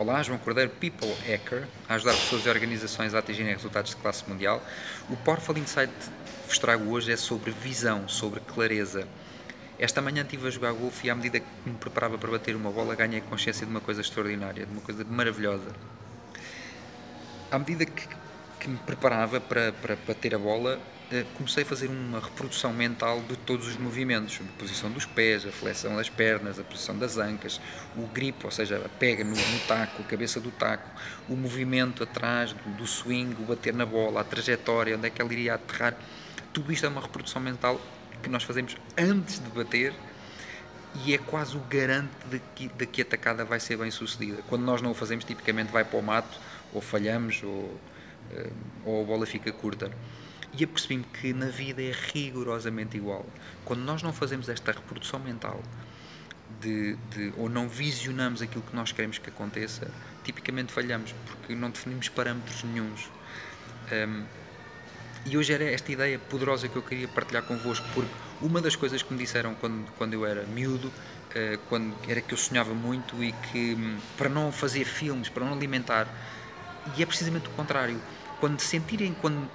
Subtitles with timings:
[0.00, 4.22] Olá, João Cordeiro, People Hacker, a ajudar pessoas e organizações a atingirem resultados de classe
[4.28, 4.62] mundial.
[5.10, 9.08] O Powerful Insight que vos trago hoje é sobre visão, sobre clareza.
[9.76, 12.70] Esta manhã estive a jogar golfe e à medida que me preparava para bater uma
[12.70, 15.74] bola, ganhei consciência de uma coisa extraordinária, de uma coisa maravilhosa.
[17.50, 18.06] À medida que,
[18.60, 20.78] que me preparava para, para bater a bola,
[21.34, 25.50] comecei a fazer uma reprodução mental de todos os movimentos, a posição dos pés, a
[25.50, 27.60] flexão das pernas, a posição das ancas,
[27.96, 30.88] o grip, ou seja, a pega no, no taco, a cabeça do taco,
[31.28, 35.22] o movimento atrás do, do swing, o bater na bola, a trajetória, onde é que
[35.22, 35.96] ela iria aterrar.
[36.52, 37.80] Tudo isto é uma reprodução mental
[38.22, 39.94] que nós fazemos antes de bater
[41.06, 44.42] e é quase o garante de que, de que a tacada vai ser bem sucedida.
[44.48, 46.38] Quando nós não o fazemos, tipicamente vai para o mato,
[46.72, 47.78] ou falhamos, ou,
[48.32, 48.50] eh,
[48.84, 49.90] ou a bola fica curta.
[50.56, 53.26] E apercebi-me que na vida é rigorosamente igual.
[53.64, 55.62] Quando nós não fazemos esta reprodução mental
[56.60, 59.90] de, de, ou não visionamos aquilo que nós queremos que aconteça,
[60.24, 63.08] tipicamente falhamos, porque não definimos parâmetros nenhums.
[63.92, 64.24] Um,
[65.26, 68.10] e hoje era esta ideia poderosa que eu queria partilhar convosco, porque
[68.40, 72.32] uma das coisas que me disseram quando, quando eu era miúdo, uh, quando era que
[72.32, 76.08] eu sonhava muito e que um, para não fazer filmes, para não alimentar,
[76.96, 78.00] e é precisamente o contrário.
[78.40, 79.50] Quando sentirem, quando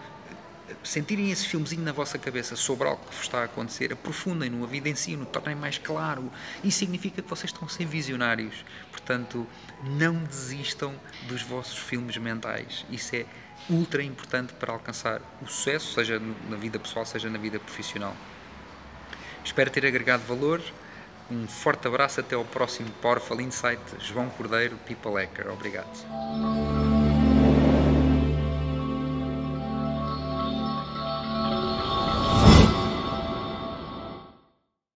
[0.83, 5.25] sentirem esse filmezinho na vossa cabeça sobre algo que vos está a acontecer, aprofundem-no, evidenciem-no,
[5.25, 6.31] tornem mais claro.
[6.63, 8.65] Isso significa que vocês estão a ser visionários.
[8.91, 9.47] Portanto,
[9.83, 10.93] não desistam
[11.27, 12.85] dos vossos filmes mentais.
[12.89, 13.25] Isso é
[13.69, 18.15] ultra importante para alcançar o sucesso, seja na vida pessoal, seja na vida profissional.
[19.43, 20.61] Espero ter agregado valor.
[21.31, 23.81] Um forte abraço, até ao próximo Powerful Insight.
[23.99, 25.51] João Cordeiro, People Hacker.
[25.51, 26.92] Obrigado.